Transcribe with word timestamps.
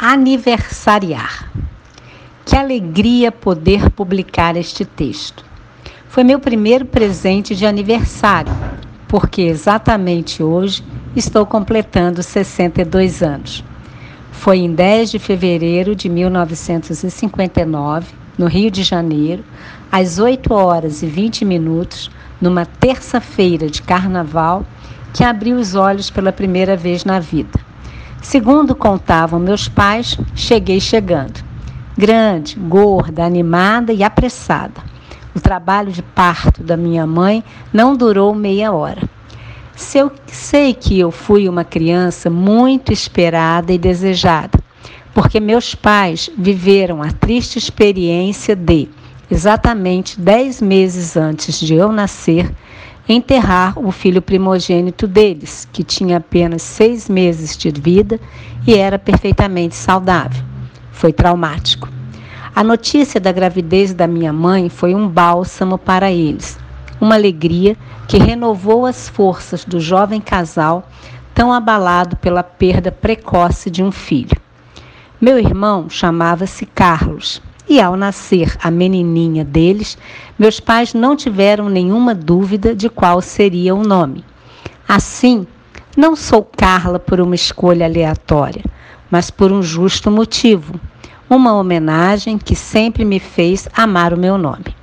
aniversariar. 0.00 1.50
Que 2.44 2.54
alegria 2.54 3.32
poder 3.32 3.90
publicar 3.90 4.56
este 4.56 4.84
texto. 4.84 5.44
Foi 6.08 6.22
meu 6.22 6.38
primeiro 6.38 6.84
presente 6.84 7.56
de 7.56 7.66
aniversário, 7.66 8.52
porque 9.08 9.42
exatamente 9.42 10.40
hoje 10.40 10.84
estou 11.16 11.44
completando 11.44 12.22
62 12.22 13.24
anos. 13.24 13.64
Foi 14.30 14.58
em 14.58 14.72
10 14.72 15.10
de 15.10 15.18
fevereiro 15.18 15.96
de 15.96 16.08
1959, 16.08 18.06
no 18.38 18.46
Rio 18.46 18.70
de 18.70 18.84
Janeiro, 18.84 19.42
às 19.90 20.20
8 20.20 20.54
horas 20.54 21.02
e 21.02 21.06
20 21.06 21.44
minutos, 21.44 22.08
numa 22.40 22.64
terça-feira 22.64 23.68
de 23.68 23.82
carnaval, 23.82 24.64
que 25.12 25.24
abri 25.24 25.52
os 25.52 25.74
olhos 25.74 26.08
pela 26.08 26.30
primeira 26.30 26.76
vez 26.76 27.04
na 27.04 27.18
vida. 27.18 27.67
Segundo 28.20 28.74
contavam 28.74 29.38
meus 29.38 29.68
pais, 29.68 30.18
cheguei 30.34 30.80
chegando. 30.80 31.42
Grande, 31.96 32.56
gorda, 32.56 33.24
animada 33.24 33.92
e 33.92 34.02
apressada. 34.02 34.82
O 35.34 35.40
trabalho 35.40 35.92
de 35.92 36.02
parto 36.02 36.62
da 36.62 36.76
minha 36.76 37.06
mãe 37.06 37.42
não 37.72 37.96
durou 37.96 38.34
meia 38.34 38.72
hora. 38.72 39.02
Se 39.74 39.98
eu 39.98 40.10
sei 40.26 40.74
que 40.74 40.98
eu 40.98 41.10
fui 41.12 41.48
uma 41.48 41.64
criança 41.64 42.28
muito 42.28 42.92
esperada 42.92 43.72
e 43.72 43.78
desejada, 43.78 44.58
porque 45.14 45.38
meus 45.38 45.74
pais 45.74 46.28
viveram 46.36 47.02
a 47.02 47.12
triste 47.12 47.58
experiência 47.58 48.56
de, 48.56 48.88
exatamente 49.30 50.20
dez 50.20 50.60
meses 50.60 51.16
antes 51.16 51.60
de 51.60 51.74
eu 51.74 51.92
nascer, 51.92 52.52
enterrar 53.08 53.78
o 53.78 53.90
filho 53.90 54.20
primogênito 54.20 55.06
deles, 55.06 55.66
que 55.72 55.82
tinha 55.82 56.18
apenas 56.18 56.62
seis 56.62 57.08
meses 57.08 57.56
de 57.56 57.70
vida 57.70 58.20
e 58.66 58.74
era 58.74 58.98
perfeitamente 58.98 59.74
saudável. 59.74 60.44
Foi 60.92 61.12
traumático. 61.12 61.88
A 62.54 62.62
notícia 62.62 63.20
da 63.20 63.32
gravidez 63.32 63.94
da 63.94 64.06
minha 64.06 64.32
mãe 64.32 64.68
foi 64.68 64.94
um 64.94 65.08
bálsamo 65.08 65.78
para 65.78 66.10
eles, 66.10 66.58
uma 67.00 67.14
alegria 67.14 67.76
que 68.06 68.18
renovou 68.18 68.84
as 68.84 69.08
forças 69.08 69.64
do 69.64 69.80
jovem 69.80 70.20
casal 70.20 70.88
tão 71.34 71.52
abalado 71.52 72.16
pela 72.16 72.42
perda 72.42 72.90
precoce 72.90 73.70
de 73.70 73.82
um 73.82 73.92
filho. 73.92 74.36
Meu 75.20 75.38
irmão 75.38 75.88
chamava-se 75.88 76.66
Carlos 76.66 77.40
e 77.68 77.80
ao 77.80 77.96
nascer 77.96 78.56
a 78.62 78.70
menininha 78.70 79.44
deles, 79.44 79.98
meus 80.38 80.58
pais 80.58 80.94
não 80.94 81.14
tiveram 81.14 81.68
nenhuma 81.68 82.14
dúvida 82.14 82.74
de 82.74 82.88
qual 82.88 83.20
seria 83.20 83.74
o 83.74 83.82
nome. 83.82 84.24
Assim, 84.88 85.46
não 85.96 86.16
sou 86.16 86.42
Carla 86.42 86.98
por 86.98 87.20
uma 87.20 87.34
escolha 87.34 87.84
aleatória, 87.84 88.64
mas 89.10 89.30
por 89.30 89.52
um 89.52 89.62
justo 89.62 90.10
motivo, 90.10 90.80
uma 91.28 91.54
homenagem 91.54 92.38
que 92.38 92.56
sempre 92.56 93.04
me 93.04 93.20
fez 93.20 93.68
amar 93.74 94.14
o 94.14 94.18
meu 94.18 94.38
nome. 94.38 94.76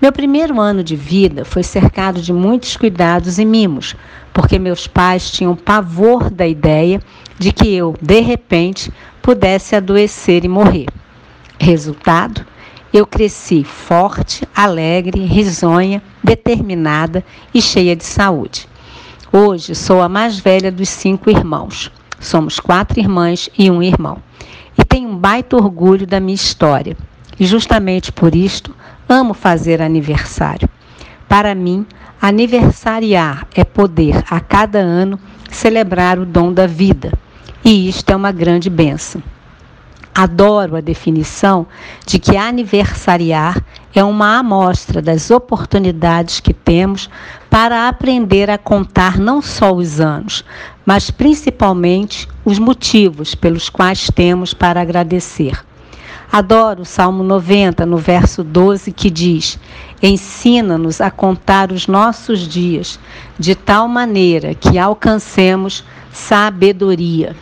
Meu 0.00 0.12
primeiro 0.12 0.60
ano 0.60 0.82
de 0.82 0.96
vida 0.96 1.44
foi 1.44 1.62
cercado 1.62 2.20
de 2.20 2.32
muitos 2.32 2.76
cuidados 2.76 3.38
e 3.38 3.44
mimos, 3.44 3.96
porque 4.32 4.58
meus 4.58 4.86
pais 4.86 5.30
tinham 5.30 5.54
pavor 5.54 6.28
da 6.28 6.46
ideia 6.46 7.00
de 7.38 7.52
que 7.52 7.72
eu, 7.72 7.94
de 8.00 8.20
repente, 8.20 8.92
pudesse 9.20 9.76
adoecer 9.76 10.44
e 10.44 10.48
morrer. 10.48 10.86
Resultado: 11.64 12.44
eu 12.92 13.06
cresci 13.06 13.62
forte, 13.62 14.44
alegre, 14.52 15.24
risonha, 15.24 16.02
determinada 16.20 17.24
e 17.54 17.62
cheia 17.62 17.94
de 17.94 18.04
saúde. 18.04 18.68
Hoje 19.32 19.72
sou 19.72 20.02
a 20.02 20.08
mais 20.08 20.40
velha 20.40 20.72
dos 20.72 20.88
cinco 20.88 21.30
irmãos. 21.30 21.88
Somos 22.18 22.58
quatro 22.58 22.98
irmãs 22.98 23.48
e 23.56 23.70
um 23.70 23.80
irmão. 23.80 24.18
E 24.76 24.84
tenho 24.84 25.08
um 25.08 25.16
baita 25.16 25.54
orgulho 25.54 26.04
da 26.04 26.18
minha 26.18 26.34
história. 26.34 26.96
E 27.38 27.46
justamente 27.46 28.10
por 28.10 28.34
isto 28.34 28.74
amo 29.08 29.32
fazer 29.32 29.80
aniversário. 29.80 30.68
Para 31.28 31.54
mim, 31.54 31.86
aniversariar 32.20 33.46
é 33.54 33.62
poder 33.62 34.24
a 34.28 34.40
cada 34.40 34.80
ano 34.80 35.16
celebrar 35.48 36.18
o 36.18 36.26
dom 36.26 36.52
da 36.52 36.66
vida. 36.66 37.12
E 37.64 37.88
isto 37.88 38.10
é 38.10 38.16
uma 38.16 38.32
grande 38.32 38.68
benção. 38.68 39.22
Adoro 40.14 40.76
a 40.76 40.80
definição 40.82 41.66
de 42.06 42.18
que 42.18 42.36
aniversariar 42.36 43.64
é 43.94 44.04
uma 44.04 44.38
amostra 44.38 45.00
das 45.00 45.30
oportunidades 45.30 46.38
que 46.38 46.52
temos 46.52 47.08
para 47.48 47.88
aprender 47.88 48.50
a 48.50 48.58
contar 48.58 49.18
não 49.18 49.40
só 49.40 49.72
os 49.72 50.00
anos, 50.00 50.44
mas 50.84 51.10
principalmente 51.10 52.28
os 52.44 52.58
motivos 52.58 53.34
pelos 53.34 53.70
quais 53.70 54.10
temos 54.14 54.52
para 54.52 54.82
agradecer. 54.82 55.58
Adoro 56.30 56.82
o 56.82 56.86
Salmo 56.86 57.22
90, 57.22 57.86
no 57.86 57.96
verso 57.96 58.44
12, 58.44 58.92
que 58.92 59.10
diz: 59.10 59.58
Ensina-nos 60.02 61.00
a 61.00 61.10
contar 61.10 61.72
os 61.72 61.86
nossos 61.86 62.46
dias, 62.46 63.00
de 63.38 63.54
tal 63.54 63.88
maneira 63.88 64.54
que 64.54 64.78
alcancemos 64.78 65.82
sabedoria 66.12 67.34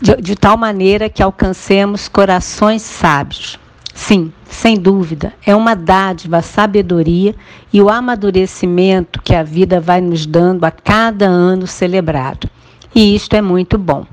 de, 0.00 0.16
de 0.16 0.36
tal 0.36 0.56
maneira 0.56 1.08
que 1.08 1.22
alcancemos 1.22 2.08
corações 2.08 2.82
sábios. 2.82 3.58
Sim, 3.94 4.30
sem 4.48 4.76
dúvida, 4.76 5.32
é 5.44 5.56
uma 5.56 5.74
dádiva 5.74 6.38
a 6.38 6.42
sabedoria 6.42 7.34
e 7.72 7.80
o 7.80 7.88
amadurecimento 7.88 9.22
que 9.22 9.34
a 9.34 9.42
vida 9.42 9.80
vai 9.80 10.02
nos 10.02 10.26
dando 10.26 10.64
a 10.64 10.70
cada 10.70 11.26
ano 11.26 11.66
celebrado. 11.66 12.48
E 12.94 13.14
isto 13.14 13.34
é 13.34 13.40
muito 13.40 13.78
bom. 13.78 14.06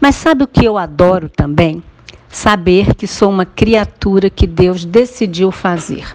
Mas 0.00 0.16
sabe 0.16 0.42
o 0.42 0.48
que 0.48 0.64
eu 0.64 0.76
adoro 0.76 1.28
também? 1.28 1.82
Saber 2.28 2.94
que 2.94 3.06
sou 3.06 3.30
uma 3.30 3.46
criatura 3.46 4.28
que 4.28 4.46
Deus 4.48 4.84
decidiu 4.84 5.52
fazer. 5.52 6.12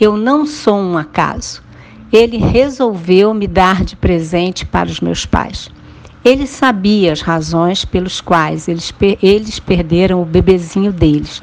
Eu 0.00 0.16
não 0.16 0.46
sou 0.46 0.78
um 0.78 0.96
acaso. 0.96 1.62
Ele 2.10 2.38
resolveu 2.38 3.34
me 3.34 3.46
dar 3.46 3.84
de 3.84 3.94
presente 3.96 4.64
para 4.64 4.88
os 4.88 5.00
meus 5.00 5.26
pais. 5.26 5.70
Ele 6.22 6.46
sabia 6.46 7.12
as 7.12 7.22
razões 7.22 7.84
pelas 7.84 8.20
quais 8.20 8.68
eles, 8.68 8.92
eles 9.22 9.58
perderam 9.58 10.20
o 10.20 10.26
bebezinho 10.26 10.92
deles 10.92 11.42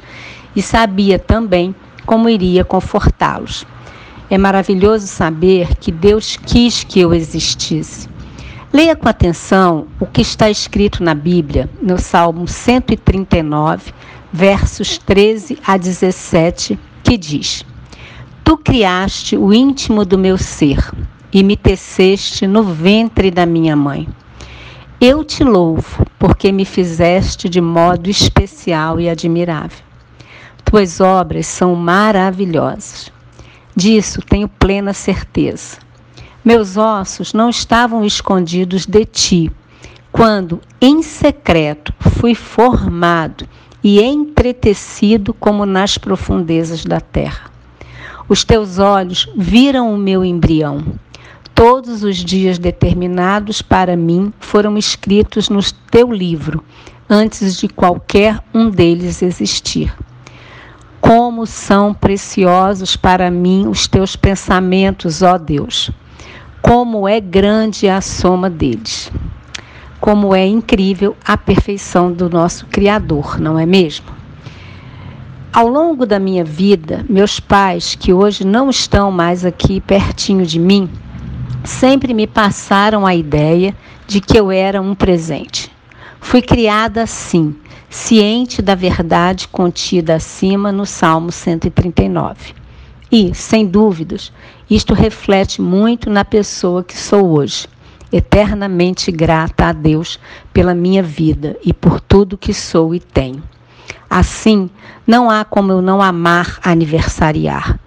e 0.54 0.62
sabia 0.62 1.18
também 1.18 1.74
como 2.06 2.28
iria 2.28 2.64
confortá-los. 2.64 3.66
É 4.30 4.38
maravilhoso 4.38 5.06
saber 5.06 5.76
que 5.76 5.90
Deus 5.90 6.36
quis 6.36 6.84
que 6.84 7.00
eu 7.00 7.12
existisse. 7.12 8.08
Leia 8.72 8.94
com 8.94 9.08
atenção 9.08 9.86
o 9.98 10.06
que 10.06 10.20
está 10.20 10.48
escrito 10.48 11.02
na 11.02 11.14
Bíblia, 11.14 11.68
no 11.82 11.98
Salmo 11.98 12.46
139, 12.46 13.92
versos 14.32 14.98
13 14.98 15.58
a 15.66 15.76
17, 15.76 16.78
que 17.02 17.16
diz: 17.16 17.64
Tu 18.44 18.56
criaste 18.58 19.36
o 19.36 19.52
íntimo 19.52 20.04
do 20.04 20.18
meu 20.18 20.38
ser 20.38 20.78
e 21.32 21.42
me 21.42 21.56
teceste 21.56 22.46
no 22.46 22.62
ventre 22.62 23.30
da 23.30 23.44
minha 23.44 23.74
mãe. 23.74 24.06
Eu 25.00 25.22
te 25.22 25.44
louvo, 25.44 26.04
porque 26.18 26.50
me 26.50 26.64
fizeste 26.64 27.48
de 27.48 27.60
modo 27.60 28.10
especial 28.10 28.98
e 28.98 29.08
admirável. 29.08 29.78
Tuas 30.64 31.00
obras 31.00 31.46
são 31.46 31.76
maravilhosas. 31.76 33.08
Disso 33.76 34.20
tenho 34.20 34.48
plena 34.48 34.92
certeza. 34.92 35.78
Meus 36.44 36.76
ossos 36.76 37.32
não 37.32 37.48
estavam 37.48 38.04
escondidos 38.04 38.86
de 38.86 39.04
ti, 39.04 39.52
quando 40.10 40.60
em 40.80 41.00
secreto 41.00 41.94
fui 42.00 42.34
formado 42.34 43.48
e 43.84 44.02
entretecido 44.02 45.32
como 45.32 45.64
nas 45.64 45.96
profundezas 45.96 46.84
da 46.84 47.00
terra. 47.00 47.52
Os 48.28 48.42
teus 48.42 48.80
olhos 48.80 49.28
viram 49.36 49.94
o 49.94 49.96
meu 49.96 50.24
embrião 50.24 50.98
Todos 51.58 52.04
os 52.04 52.18
dias 52.18 52.56
determinados 52.56 53.60
para 53.60 53.96
mim 53.96 54.32
foram 54.38 54.78
escritos 54.78 55.48
no 55.48 55.58
teu 55.90 56.12
livro, 56.12 56.62
antes 57.10 57.56
de 57.56 57.66
qualquer 57.66 58.40
um 58.54 58.70
deles 58.70 59.22
existir. 59.22 59.92
Como 61.00 61.46
são 61.46 61.92
preciosos 61.92 62.94
para 62.94 63.28
mim 63.28 63.66
os 63.66 63.88
teus 63.88 64.14
pensamentos, 64.14 65.20
ó 65.20 65.36
Deus! 65.36 65.90
Como 66.62 67.08
é 67.08 67.18
grande 67.18 67.88
a 67.88 68.00
soma 68.00 68.48
deles! 68.48 69.10
Como 70.00 70.32
é 70.32 70.46
incrível 70.46 71.16
a 71.24 71.36
perfeição 71.36 72.12
do 72.12 72.30
nosso 72.30 72.66
Criador, 72.66 73.40
não 73.40 73.58
é 73.58 73.66
mesmo? 73.66 74.06
Ao 75.52 75.66
longo 75.66 76.06
da 76.06 76.20
minha 76.20 76.44
vida, 76.44 77.04
meus 77.08 77.40
pais, 77.40 77.96
que 77.96 78.12
hoje 78.12 78.46
não 78.46 78.70
estão 78.70 79.10
mais 79.10 79.44
aqui 79.44 79.80
pertinho 79.80 80.46
de 80.46 80.60
mim, 80.60 80.88
sempre 81.68 82.14
me 82.14 82.26
passaram 82.26 83.06
a 83.06 83.14
ideia 83.14 83.76
de 84.06 84.20
que 84.20 84.38
eu 84.38 84.50
era 84.50 84.80
um 84.80 84.94
presente. 84.94 85.70
Fui 86.18 86.40
criada 86.40 87.02
assim, 87.02 87.54
ciente 87.90 88.62
da 88.62 88.74
verdade 88.74 89.46
contida 89.46 90.14
acima 90.14 90.72
no 90.72 90.86
Salmo 90.86 91.30
139. 91.30 92.54
E, 93.12 93.34
sem 93.34 93.66
dúvidas, 93.66 94.32
isto 94.68 94.94
reflete 94.94 95.60
muito 95.60 96.10
na 96.10 96.24
pessoa 96.24 96.82
que 96.82 96.96
sou 96.96 97.30
hoje. 97.30 97.68
eternamente 98.10 99.12
grata 99.12 99.66
a 99.66 99.72
Deus 99.72 100.18
pela 100.50 100.74
minha 100.74 101.02
vida 101.02 101.58
e 101.62 101.74
por 101.74 102.00
tudo 102.00 102.38
que 102.38 102.54
sou 102.54 102.94
e 102.94 103.00
tenho. 103.00 103.42
Assim, 104.08 104.70
não 105.06 105.30
há 105.30 105.44
como 105.44 105.72
eu 105.72 105.82
não 105.82 106.00
amar 106.00 106.58
aniversariar. 106.64 107.78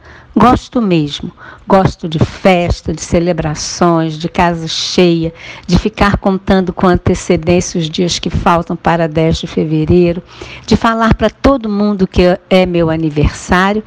Gosto 0.42 0.82
mesmo. 0.82 1.32
Gosto 1.68 2.10
de 2.10 2.18
festa, 2.18 2.92
de 2.92 3.02
celebrações, 3.02 4.18
de 4.18 4.28
casa 4.28 4.68
cheia, 4.68 5.32
de 5.68 5.78
ficar 5.78 6.18
contando 6.18 6.74
com 6.74 6.88
antecedência 6.88 7.80
os 7.80 7.88
dias 7.88 8.18
que 8.18 8.32
faltam 8.32 8.76
para 8.76 9.08
10 9.08 9.38
de 9.38 9.46
fevereiro, 9.46 10.24
de 10.66 10.76
falar 10.76 11.14
para 11.14 11.30
todo 11.30 11.70
mundo 11.70 12.08
que 12.08 12.24
é 12.50 12.66
meu 12.66 12.90
aniversário 12.90 13.84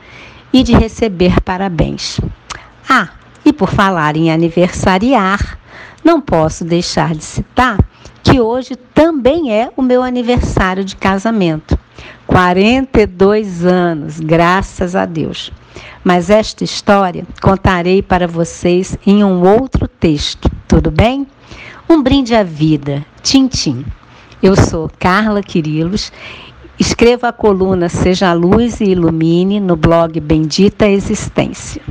e 0.52 0.62
de 0.62 0.72
receber 0.74 1.40
parabéns. 1.40 2.20
Ah, 2.88 3.08
e 3.44 3.52
por 3.52 3.70
falar 3.70 4.16
em 4.16 4.30
aniversariar, 4.30 5.58
não 6.04 6.20
posso 6.20 6.64
deixar 6.64 7.16
de 7.16 7.24
citar 7.24 7.78
que 8.22 8.38
hoje 8.40 8.76
também 8.76 9.52
é 9.52 9.72
o 9.76 9.82
meu 9.82 10.04
aniversário 10.04 10.84
de 10.84 10.94
casamento. 10.94 11.76
42 12.28 13.64
anos, 13.64 14.20
graças 14.20 14.94
a 14.94 15.04
Deus. 15.04 15.50
Mas 16.02 16.30
esta 16.30 16.64
história 16.64 17.26
contarei 17.40 18.02
para 18.02 18.26
vocês 18.26 18.96
em 19.06 19.24
um 19.24 19.42
outro 19.42 19.88
texto, 19.88 20.50
tudo 20.68 20.90
bem? 20.90 21.26
Um 21.88 22.02
brinde 22.02 22.34
à 22.34 22.42
vida, 22.42 23.04
Tintim. 23.22 23.84
Eu 24.42 24.56
sou 24.56 24.90
Carla 24.98 25.42
Quirilos, 25.42 26.12
escrevo 26.78 27.26
a 27.26 27.32
coluna 27.32 27.88
Seja 27.88 28.32
Luz 28.32 28.80
e 28.80 28.84
Ilumine 28.84 29.60
no 29.60 29.76
blog 29.76 30.20
Bendita 30.20 30.86
Existência. 30.86 31.82